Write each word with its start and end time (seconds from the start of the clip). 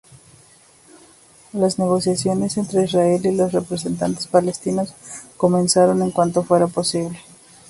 Las 1.53 1.77
negociaciones 1.77 2.57
entre 2.57 2.85
Israel 2.85 3.23
y 3.23 3.35
los 3.35 3.51
representantes 3.51 4.25
palestinos 4.25 4.95
comenzarían 5.37 6.01
en 6.01 6.09
cuanto 6.09 6.41
fuera 6.41 6.65
posible. 6.65 7.19